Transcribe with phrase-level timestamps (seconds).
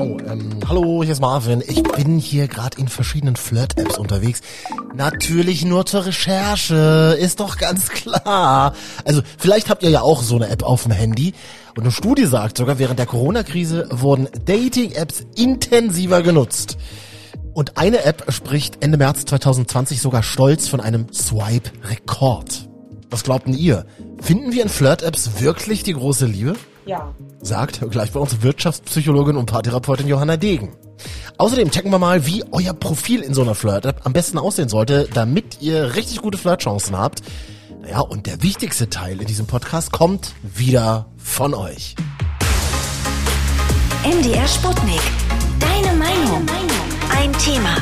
[0.00, 1.60] Oh, ähm, hallo, hier ist Marvin.
[1.66, 4.42] Ich bin hier gerade in verschiedenen Flirt-Apps unterwegs.
[4.94, 8.74] Natürlich nur zur Recherche, ist doch ganz klar.
[9.04, 11.34] Also, vielleicht habt ihr ja auch so eine App auf dem Handy.
[11.74, 16.78] Und eine Studie sagt sogar, während der Corona-Krise wurden Dating-Apps intensiver genutzt.
[17.52, 22.68] Und eine App spricht Ende März 2020 sogar stolz von einem Swipe-Rekord.
[23.10, 23.84] Was glaubten ihr?
[24.20, 26.54] Finden wir in Flirt-Apps wirklich die große Liebe?
[26.88, 27.12] Ja.
[27.42, 30.74] Sagt gleich bei uns Wirtschaftspsychologin und Paartherapeutin Johanna Degen.
[31.36, 35.06] Außerdem checken wir mal, wie euer Profil in so einer Flirt-App am besten aussehen sollte,
[35.12, 37.22] damit ihr richtig gute Flirtchancen habt.
[37.82, 41.94] Naja, und der wichtigste Teil in diesem Podcast kommt wieder von euch.
[44.02, 45.02] MDR Sputnik.
[45.60, 46.46] Deine Meinung.
[47.10, 47.76] Ein Thema.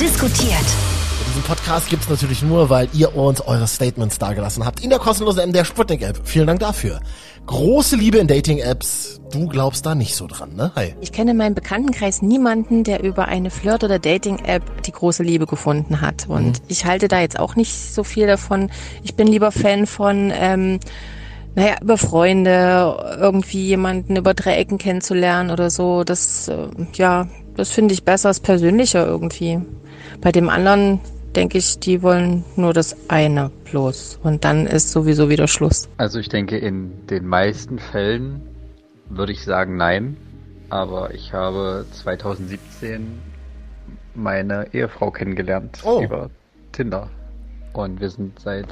[0.00, 0.91] Diskutiert.
[1.32, 5.48] Diesen Podcast gibt's natürlich nur, weil ihr uns eure Statements dagelassen habt in der kostenlosen
[5.48, 6.20] MDR Sputnik App.
[6.24, 7.00] Vielen Dank dafür.
[7.46, 9.18] Große Liebe in Dating-Apps.
[9.32, 10.72] Du glaubst da nicht so dran, ne?
[10.76, 10.94] Hi.
[11.00, 15.46] Ich kenne in meinem Bekanntenkreis niemanden, der über eine Flirt- oder Dating-App die große Liebe
[15.46, 16.28] gefunden hat.
[16.28, 16.66] Und mhm.
[16.68, 18.70] ich halte da jetzt auch nicht so viel davon.
[19.02, 20.80] Ich bin lieber Fan von, ähm,
[21.54, 26.04] naja, über Freunde, irgendwie jemanden über drei Ecken kennenzulernen oder so.
[26.04, 29.62] Das, äh, ja, das finde ich besser als persönlicher irgendwie.
[30.20, 31.00] Bei dem anderen
[31.36, 34.20] denke ich, die wollen nur das eine bloß.
[34.22, 35.88] Und dann ist sowieso wieder Schluss.
[35.96, 38.42] Also ich denke, in den meisten Fällen
[39.08, 40.16] würde ich sagen nein.
[40.70, 43.20] Aber ich habe 2017
[44.14, 46.00] meine Ehefrau kennengelernt oh.
[46.02, 46.30] über
[46.72, 47.10] Tinder.
[47.72, 48.66] Und wir sind seit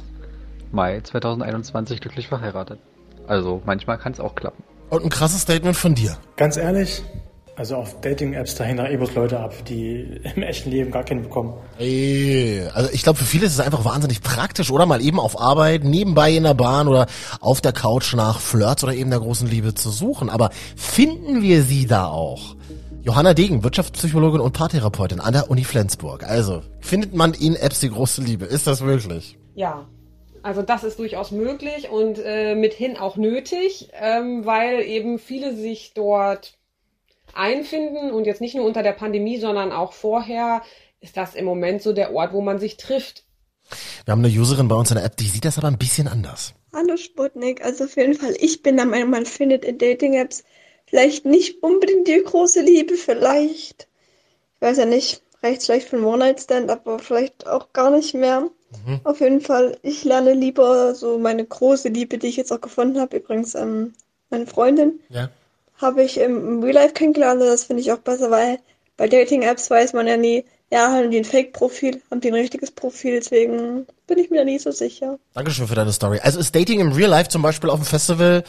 [0.71, 2.79] Mai 2021 glücklich verheiratet.
[3.27, 4.63] Also manchmal kann es auch klappen.
[4.89, 6.17] Und ein krasses Statement von dir.
[6.37, 7.03] Ganz ehrlich,
[7.61, 11.53] also auf Dating-Apps, da hängen bloß Leute ab, die im echten Leben gar keinen bekommen.
[11.77, 14.87] Ey, also ich glaube, für viele ist es einfach wahnsinnig praktisch, oder?
[14.87, 17.05] Mal eben auf Arbeit, nebenbei in der Bahn oder
[17.39, 20.31] auf der Couch nach Flirts oder eben der großen Liebe zu suchen.
[20.31, 22.55] Aber finden wir sie da auch?
[23.03, 26.23] Johanna Degen, Wirtschaftspsychologin und Paartherapeutin an der Uni Flensburg.
[26.23, 28.45] Also, findet man in Apps die große Liebe?
[28.45, 29.37] Ist das möglich?
[29.53, 29.85] Ja,
[30.41, 35.93] also das ist durchaus möglich und äh, mithin auch nötig, ähm, weil eben viele sich
[35.93, 36.57] dort
[37.33, 40.61] einfinden und jetzt nicht nur unter der Pandemie, sondern auch vorher
[40.99, 43.25] ist das im Moment so der Ort, wo man sich trifft.
[44.05, 46.07] Wir haben eine Userin bei uns in der App, die sieht das aber ein bisschen
[46.07, 46.53] anders.
[46.73, 50.43] Hallo Sputnik, also auf jeden Fall, ich bin der Meinung, man findet in Dating-Apps
[50.85, 53.87] vielleicht nicht unbedingt die große Liebe, vielleicht,
[54.55, 58.49] ich weiß ja nicht, reicht vielleicht für ein One-Night-Stand, aber vielleicht auch gar nicht mehr.
[58.85, 59.01] Mhm.
[59.03, 62.99] Auf jeden Fall, ich lerne lieber so meine große Liebe, die ich jetzt auch gefunden
[62.99, 63.93] habe, übrigens ähm,
[64.29, 64.99] meine Freundin.
[65.09, 65.29] Ja
[65.81, 67.41] habe ich im Real Life kennengelernt.
[67.41, 68.59] Das finde ich auch besser, weil
[68.97, 72.71] bei Dating-Apps weiß man ja nie, ja, haben die ein Fake-Profil, haben die ein richtiges
[72.71, 75.19] Profil, deswegen bin ich mir da nie so sicher.
[75.33, 76.19] Dankeschön für deine Story.
[76.21, 78.43] Also ist Dating im Real Life zum Beispiel auf dem Festival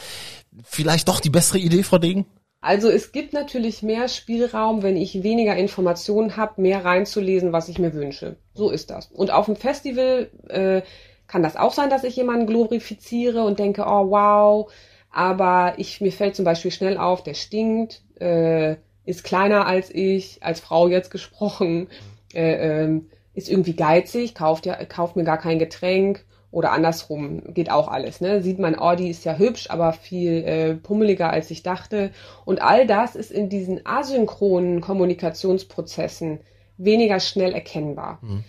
[0.63, 2.25] vielleicht doch die bessere Idee, Frau Degen?
[2.61, 7.77] Also es gibt natürlich mehr Spielraum, wenn ich weniger Informationen habe, mehr reinzulesen, was ich
[7.77, 8.37] mir wünsche.
[8.53, 9.07] So ist das.
[9.07, 10.81] Und auf dem Festival äh,
[11.27, 14.71] kann das auch sein, dass ich jemanden glorifiziere und denke, oh wow,
[15.13, 20.39] aber ich, mir fällt zum Beispiel schnell auf, der stinkt, äh, ist kleiner als ich,
[20.41, 21.87] als Frau jetzt gesprochen,
[22.33, 27.71] äh, ähm, ist irgendwie geizig, kauft ja, kauft mir gar kein Getränk oder andersrum geht
[27.71, 28.21] auch alles.
[28.21, 28.41] Ne?
[28.41, 32.11] Sieht man, oh, die ist ja hübsch, aber viel äh, pummeliger als ich dachte.
[32.45, 36.39] Und all das ist in diesen asynchronen Kommunikationsprozessen
[36.77, 38.19] weniger schnell erkennbar.
[38.21, 38.43] Mhm.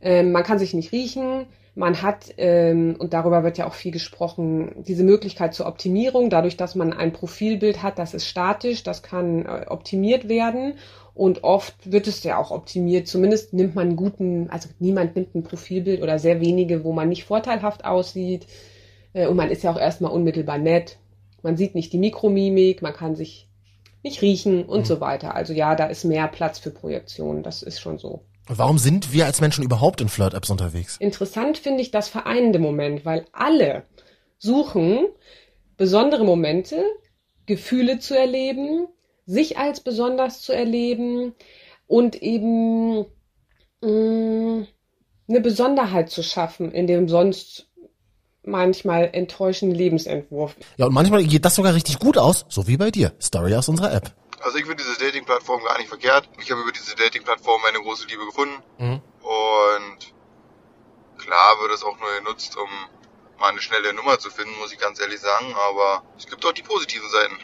[0.00, 3.92] Ähm, man kann sich nicht riechen, man hat, ähm, und darüber wird ja auch viel
[3.92, 9.02] gesprochen, diese Möglichkeit zur Optimierung, dadurch, dass man ein Profilbild hat, das ist statisch, das
[9.02, 10.74] kann äh, optimiert werden.
[11.12, 13.08] Und oft wird es ja auch optimiert.
[13.08, 17.10] Zumindest nimmt man einen guten, also niemand nimmt ein Profilbild oder sehr wenige, wo man
[17.10, 18.46] nicht vorteilhaft aussieht.
[19.12, 20.96] Äh, und man ist ja auch erstmal unmittelbar nett.
[21.42, 23.48] Man sieht nicht die Mikromimik, man kann sich
[24.02, 24.84] nicht riechen und mhm.
[24.86, 25.34] so weiter.
[25.34, 27.42] Also ja, da ist mehr Platz für Projektionen.
[27.42, 28.22] Das ist schon so.
[28.48, 30.96] Warum sind wir als Menschen überhaupt in Flirt-Apps unterwegs?
[30.98, 33.84] Interessant finde ich das vereinende Moment, weil alle
[34.38, 35.06] suchen
[35.76, 36.84] besondere Momente,
[37.46, 38.86] Gefühle zu erleben,
[39.26, 41.34] sich als besonders zu erleben
[41.88, 43.06] und eben
[43.80, 44.66] mh, mm,
[45.28, 47.68] eine Besonderheit zu schaffen in dem sonst
[48.44, 50.56] manchmal enttäuschenden Lebensentwurf.
[50.76, 53.12] Ja, und manchmal geht das sogar richtig gut aus, so wie bei dir.
[53.20, 54.14] Story aus unserer App.
[54.40, 56.28] Also ich finde diese Dating-Plattform gar nicht verkehrt.
[56.40, 58.62] Ich habe über diese Dating-Plattform meine große Liebe gefunden.
[58.78, 59.00] Mhm.
[59.22, 60.14] Und
[61.18, 62.68] klar wird es auch nur genutzt, um
[63.38, 65.54] mal eine schnelle Nummer zu finden, muss ich ganz ehrlich sagen.
[65.68, 67.36] Aber es gibt auch die positiven Seiten.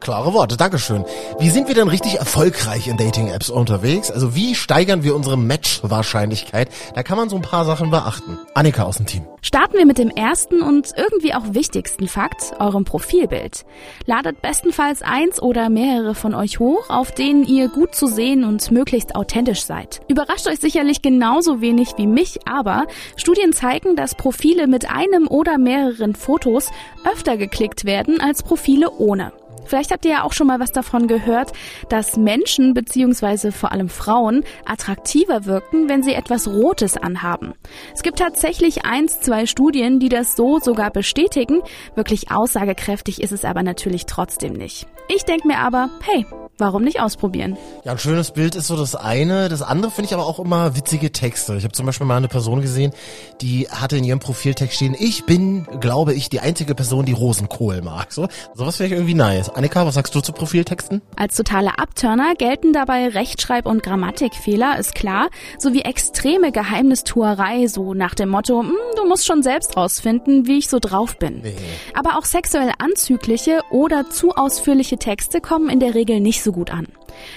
[0.00, 1.04] Klare Worte, Dankeschön.
[1.40, 4.10] Wie sind wir denn richtig erfolgreich in Dating-Apps unterwegs?
[4.10, 6.68] Also wie steigern wir unsere Match-Wahrscheinlichkeit?
[6.94, 8.38] Da kann man so ein paar Sachen beachten.
[8.54, 9.26] Annika aus dem Team.
[9.42, 13.64] Starten wir mit dem ersten und irgendwie auch wichtigsten Fakt, eurem Profilbild.
[14.06, 18.70] Ladet bestenfalls eins oder mehrere von euch hoch, auf denen ihr gut zu sehen und
[18.70, 20.00] möglichst authentisch seid.
[20.08, 22.86] Überrascht euch sicherlich genauso wenig wie mich, aber
[23.16, 26.70] Studien zeigen, dass Profile mit einem oder mehreren Fotos
[27.04, 29.32] öfter geklickt werden als Profile ohne.
[29.68, 31.52] Vielleicht habt ihr ja auch schon mal was davon gehört,
[31.88, 33.52] dass Menschen bzw.
[33.52, 37.52] vor allem Frauen attraktiver wirken, wenn sie etwas Rotes anhaben.
[37.94, 41.60] Es gibt tatsächlich eins, zwei Studien, die das so sogar bestätigen.
[41.94, 44.86] Wirklich aussagekräftig ist es aber natürlich trotzdem nicht.
[45.10, 46.26] Ich denke mir aber, hey,
[46.58, 47.56] warum nicht ausprobieren?
[47.84, 49.48] Ja, ein schönes Bild ist so das eine.
[49.48, 51.56] Das andere finde ich aber auch immer witzige Texte.
[51.56, 52.92] Ich habe zum Beispiel mal eine Person gesehen,
[53.40, 57.80] die hatte in ihrem Profiltext stehen, ich bin, glaube ich, die einzige Person, die Rosenkohl
[57.80, 58.12] mag.
[58.12, 59.48] So, sowas finde ich irgendwie nice.
[59.48, 61.00] Annika, was sagst du zu Profiltexten?
[61.16, 68.14] Als totale Abturner gelten dabei Rechtschreib- und Grammatikfehler, ist klar, sowie extreme Geheimnistuerei, so nach
[68.14, 71.40] dem Motto, hm, du musst schon selbst rausfinden, wie ich so drauf bin.
[71.40, 71.56] Nee.
[71.94, 76.70] Aber auch sexuell anzügliche oder zu ausführliche Texte kommen in der Regel nicht so gut
[76.70, 76.86] an.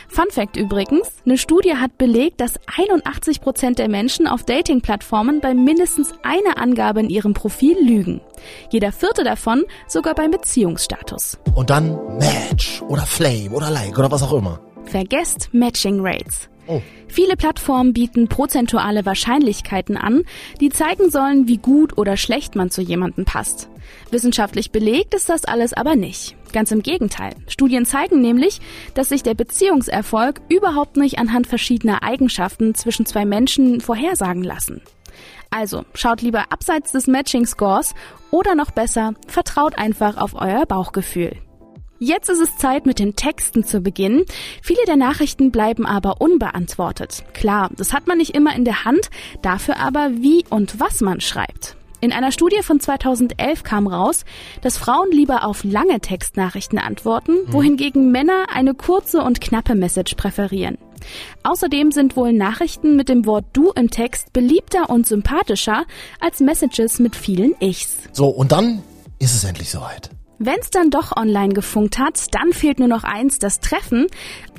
[0.07, 5.53] Fun Fact übrigens, eine Studie hat belegt, dass 81 Prozent der Menschen auf Dating-Plattformen bei
[5.53, 8.21] mindestens einer Angabe in ihrem Profil lügen.
[8.69, 11.39] Jeder vierte davon sogar beim Beziehungsstatus.
[11.55, 14.59] Und dann Match oder Flame oder Like oder was auch immer.
[14.85, 16.49] Vergesst Matching Rates.
[16.67, 16.81] Oh.
[17.07, 20.23] Viele Plattformen bieten prozentuale Wahrscheinlichkeiten an,
[20.61, 23.69] die zeigen sollen, wie gut oder schlecht man zu jemandem passt.
[24.11, 26.37] Wissenschaftlich belegt ist das alles aber nicht.
[26.51, 27.35] Ganz im Gegenteil.
[27.47, 28.59] Studien zeigen nämlich,
[28.93, 34.81] dass sich der Beziehungserfolg überhaupt nicht anhand verschiedener Eigenschaften zwischen zwei Menschen vorhersagen lassen.
[35.49, 37.93] Also schaut lieber abseits des Matching Scores
[38.31, 41.37] oder noch besser, vertraut einfach auf euer Bauchgefühl.
[42.03, 44.25] Jetzt ist es Zeit, mit den Texten zu beginnen.
[44.63, 47.23] Viele der Nachrichten bleiben aber unbeantwortet.
[47.33, 49.11] Klar, das hat man nicht immer in der Hand,
[49.43, 51.75] dafür aber wie und was man schreibt.
[52.01, 54.25] In einer Studie von 2011 kam raus,
[54.61, 57.53] dass Frauen lieber auf lange Textnachrichten antworten, mhm.
[57.53, 60.79] wohingegen Männer eine kurze und knappe Message präferieren.
[61.43, 65.85] Außerdem sind wohl Nachrichten mit dem Wort du im Text beliebter und sympathischer
[66.19, 67.95] als Messages mit vielen Ichs.
[68.11, 68.81] So, und dann
[69.19, 70.09] ist es endlich soweit.
[70.43, 74.07] Wenn's dann doch online gefunkt hat, dann fehlt nur noch eins, das Treffen.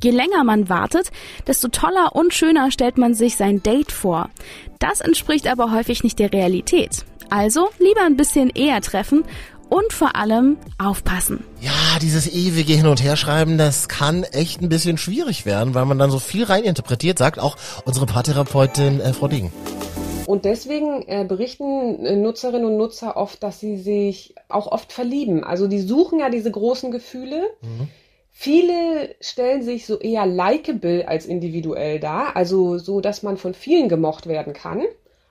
[0.00, 1.10] Je länger man wartet,
[1.48, 4.30] desto toller und schöner stellt man sich sein Date vor.
[4.78, 7.04] Das entspricht aber häufig nicht der Realität.
[7.30, 9.24] Also lieber ein bisschen eher treffen
[9.70, 11.42] und vor allem aufpassen.
[11.60, 15.98] Ja, dieses ewige Hin- und Herschreiben, das kann echt ein bisschen schwierig werden, weil man
[15.98, 19.50] dann so viel reininterpretiert, sagt auch unsere Paartherapeutin äh, Frau Degen.
[20.26, 25.44] Und deswegen äh, berichten äh, Nutzerinnen und Nutzer oft, dass sie sich auch oft verlieben.
[25.44, 27.50] Also die suchen ja diese großen Gefühle.
[27.60, 27.88] Mhm.
[28.30, 33.88] Viele stellen sich so eher likable als individuell dar, also so, dass man von vielen
[33.88, 34.82] gemocht werden kann.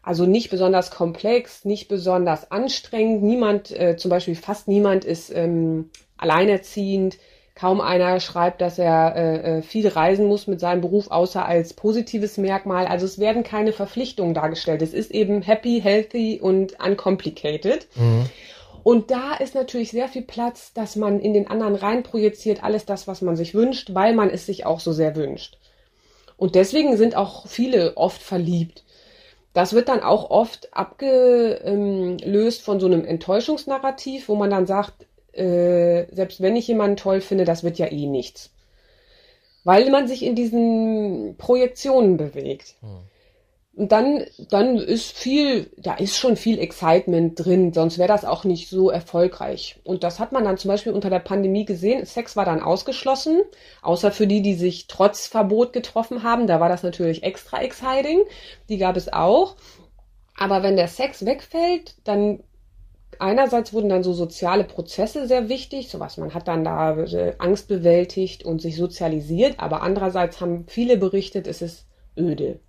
[0.03, 3.23] Also nicht besonders komplex, nicht besonders anstrengend.
[3.23, 7.17] Niemand, äh, zum Beispiel fast niemand ist ähm, alleinerziehend,
[7.61, 11.73] Kaum einer schreibt, dass er äh, äh, viel reisen muss mit seinem Beruf, außer als
[11.73, 12.87] positives Merkmal.
[12.87, 14.81] Also es werden keine Verpflichtungen dargestellt.
[14.81, 17.87] Es ist eben happy, healthy und uncomplicated.
[17.93, 18.25] Mhm.
[18.81, 22.87] Und da ist natürlich sehr viel Platz, dass man in den anderen rein projiziert, alles
[22.87, 25.59] das, was man sich wünscht, weil man es sich auch so sehr wünscht.
[26.37, 28.83] Und deswegen sind auch viele oft verliebt.
[29.53, 36.05] Das wird dann auch oft abgelöst von so einem Enttäuschungsnarrativ, wo man dann sagt, äh,
[36.13, 38.51] selbst wenn ich jemanden toll finde, das wird ja eh nichts.
[39.63, 42.75] Weil man sich in diesen Projektionen bewegt.
[42.81, 43.03] Hm.
[43.73, 48.43] Und dann, dann ist viel, da ist schon viel Excitement drin, sonst wäre das auch
[48.43, 49.79] nicht so erfolgreich.
[49.85, 52.05] Und das hat man dann zum Beispiel unter der Pandemie gesehen.
[52.05, 53.41] Sex war dann ausgeschlossen,
[53.81, 56.47] außer für die, die sich trotz Verbot getroffen haben.
[56.47, 58.23] Da war das natürlich extra exciting.
[58.67, 59.55] Die gab es auch.
[60.35, 62.43] Aber wenn der Sex wegfällt, dann
[63.21, 67.67] einerseits wurden dann so soziale Prozesse sehr wichtig, sowas, man hat dann da äh, Angst
[67.67, 71.85] bewältigt und sich sozialisiert, aber andererseits haben viele berichtet, es ist
[72.17, 72.59] öde.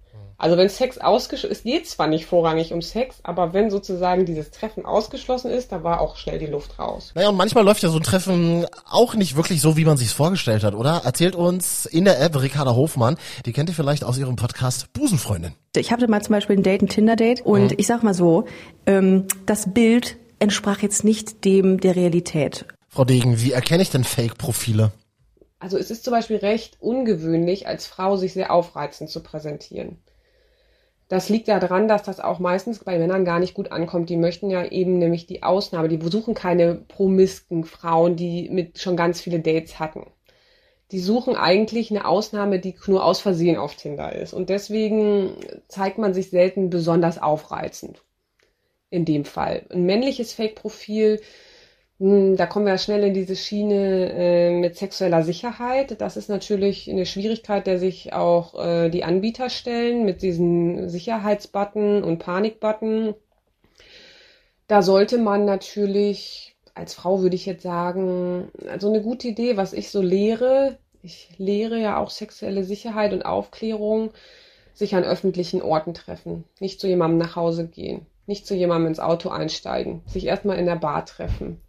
[0.43, 4.51] Also wenn Sex ausgeschlossen ist, geht zwar nicht vorrangig um Sex, aber wenn sozusagen dieses
[4.51, 7.13] Treffen ausgeschlossen ist, da war auch schnell die Luft raus.
[7.15, 10.13] Naja, und manchmal läuft ja so ein Treffen auch nicht wirklich so, wie man sich's
[10.13, 11.03] vorgestellt hat, oder?
[11.05, 15.53] Erzählt uns in der App Ricarda Hofmann, die kennt ihr vielleicht aus ihrem Podcast Busenfreundin.
[15.77, 17.77] Ich hatte mal zum Beispiel ein Date, ein Tinder-Date und mhm.
[17.77, 18.45] ich sag mal so,
[18.87, 22.67] ähm, das Bild entsprach jetzt nicht dem der Realität.
[22.89, 24.91] Frau Degen, wie erkenne ich denn Fake-Profile?
[25.61, 29.99] Also es ist zum Beispiel recht ungewöhnlich, als Frau sich sehr aufreizend zu präsentieren.
[31.07, 34.11] Das liegt daran, dass das auch meistens bei Männern gar nicht gut ankommt.
[34.11, 35.89] Die möchten ja eben nämlich die Ausnahme.
[35.89, 40.07] Die besuchen keine promisken Frauen, die mit schon ganz viele Dates hatten.
[40.91, 44.35] Die suchen eigentlich eine Ausnahme, die nur aus Versehen auf Tinder ist.
[44.35, 45.37] Und deswegen
[45.69, 48.03] zeigt man sich selten besonders aufreizend.
[48.93, 49.65] In dem Fall.
[49.71, 51.21] Ein männliches Fake-Profil
[52.03, 56.01] hm, da kommen wir schnell in diese Schiene äh, mit sexueller Sicherheit.
[56.01, 62.03] Das ist natürlich eine Schwierigkeit, der sich auch äh, die Anbieter stellen mit diesen Sicherheitsbutton
[62.03, 63.15] und Panikbutton.
[64.67, 69.73] Da sollte man natürlich, als Frau würde ich jetzt sagen, also eine gute Idee, was
[69.73, 74.11] ich so lehre, ich lehre ja auch sexuelle Sicherheit und Aufklärung,
[74.75, 79.01] sich an öffentlichen Orten treffen, nicht zu jemandem nach Hause gehen, nicht zu jemandem ins
[79.01, 81.61] Auto einsteigen, sich erstmal in der Bar treffen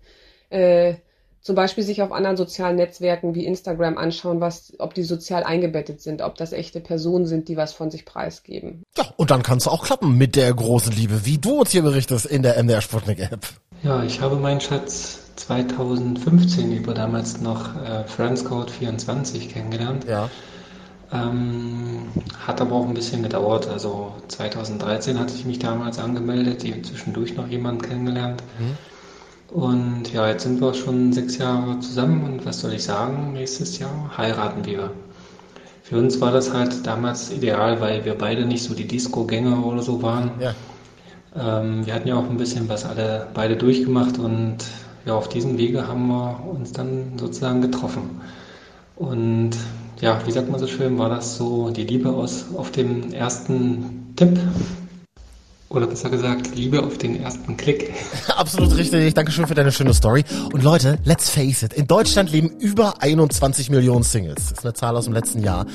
[0.53, 0.96] äh,
[1.41, 6.01] zum Beispiel sich auf anderen sozialen Netzwerken wie Instagram anschauen, was, ob die sozial eingebettet
[6.01, 8.84] sind, ob das echte Personen sind, die was von sich preisgeben.
[8.96, 11.82] Ja, und dann kann es auch klappen mit der großen Liebe, wie du uns hier
[11.82, 13.46] berichtest in der MDR Sputnik App.
[13.84, 20.05] Ja, ich habe meinen Schatz 2015 über damals noch äh, Friendscode 24 kennengelernt.
[20.08, 20.29] Ja.
[21.13, 22.08] Ähm,
[22.46, 23.67] hat aber auch ein bisschen gedauert.
[23.67, 28.43] Also 2013 hatte ich mich damals angemeldet, zwischendurch noch jemanden kennengelernt.
[28.60, 28.77] Mhm
[29.53, 33.77] und ja, jetzt sind wir schon sechs Jahre zusammen und was soll ich sagen, nächstes
[33.77, 34.89] Jahr heiraten wir.
[35.84, 39.84] Für uns war das halt damals ideal, weil wir beide nicht so die Disco-Gänger oder
[39.84, 40.32] so waren.
[40.39, 40.55] Ja.
[41.36, 44.58] Ähm, wir hatten ja auch ein bisschen was alle beide durchgemacht und
[45.05, 48.22] ja, auf diesem Wege haben wir uns dann sozusagen getroffen.
[48.96, 49.51] Und
[50.04, 54.14] ja, wie sagt man so schön, war das so die Liebe aus auf dem ersten
[54.18, 54.38] Tipp
[55.70, 57.94] oder besser gesagt, Liebe auf den ersten Klick.
[58.28, 59.14] Absolut richtig.
[59.14, 60.24] Dankeschön für deine schöne Story.
[60.52, 61.74] Und Leute, let's face it.
[61.74, 64.50] In Deutschland leben über 21 Millionen Singles.
[64.50, 65.66] Das ist eine Zahl aus dem letzten Jahr.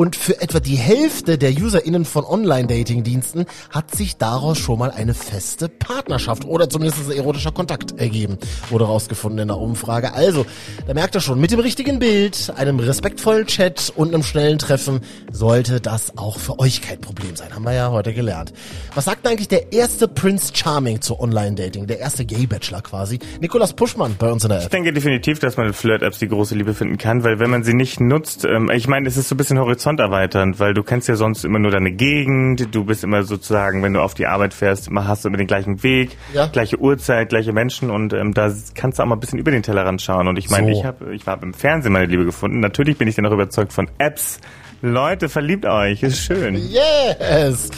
[0.00, 5.12] Und für etwa die Hälfte der UserInnen von Online-Dating-Diensten hat sich daraus schon mal eine
[5.12, 8.38] feste Partnerschaft oder zumindest ein erotischer Kontakt ergeben.
[8.70, 10.14] Wurde rausgefunden in der Umfrage.
[10.14, 10.46] Also,
[10.86, 15.00] da merkt ihr schon, mit dem richtigen Bild, einem respektvollen Chat und einem schnellen Treffen
[15.30, 17.54] sollte das auch für euch kein Problem sein.
[17.54, 18.54] Haben wir ja heute gelernt.
[18.94, 23.18] Was sagt eigentlich der erste Prince Charming zu Online-Dating, der erste Gay-Bachelor quasi.
[23.42, 24.64] Nikolas Puschmann bei uns in der App.
[24.64, 27.64] Ich denke definitiv, dass man in Flirt-Apps die große Liebe finden kann, weil wenn man
[27.64, 29.58] sie nicht nutzt, ähm, ich meine, es ist so ein bisschen
[29.90, 33.92] horizonterweiternd, weil du kennst ja sonst immer nur deine Gegend, du bist immer sozusagen, wenn
[33.92, 36.46] du auf die Arbeit fährst, immer hast du immer den gleichen Weg, ja.
[36.46, 39.62] gleiche Uhrzeit, gleiche Menschen und ähm, da kannst du auch mal ein bisschen über den
[39.62, 40.28] Tellerrand schauen.
[40.28, 40.78] Und ich meine, so.
[40.78, 42.60] ich habe ich hab im Fernsehen meine Liebe gefunden.
[42.60, 44.40] Natürlich bin ich dann auch überzeugt von Apps.
[44.82, 46.56] Leute, verliebt euch, ist schön.
[46.56, 47.70] Yes!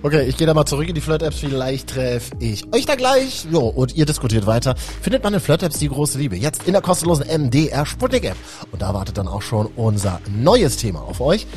[0.00, 1.38] Okay, ich gehe da mal zurück in die Flirt-Apps.
[1.38, 3.46] Vielleicht treffe ich euch da gleich.
[3.50, 4.76] Jo, und ihr diskutiert weiter.
[4.76, 6.36] Findet man in Flirt-Apps die große Liebe?
[6.36, 8.36] Jetzt in der kostenlosen MDR Sputnik-App.
[8.70, 11.48] Und da wartet dann auch schon unser neues Thema auf euch.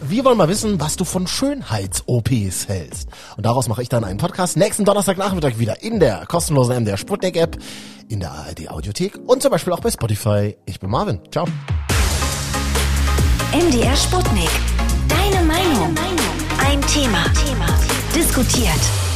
[0.00, 3.08] Wir wollen mal wissen, was du von Schönheits-OPs hältst.
[3.36, 7.58] Und daraus mache ich dann einen Podcast nächsten Donnerstagnachmittag wieder in der kostenlosen MDR Sputnik-App,
[8.08, 10.56] in der ARD Audiothek und zum Beispiel auch bei Spotify.
[10.64, 11.20] Ich bin Marvin.
[11.30, 11.46] Ciao.
[13.52, 14.71] MDR Sputnik.
[16.92, 17.24] Thema.
[17.32, 17.66] Thema.
[18.12, 19.11] Diskutiert.